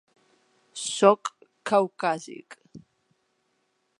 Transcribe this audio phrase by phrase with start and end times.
[0.83, 1.29] Sóc
[1.71, 2.59] caucàsic.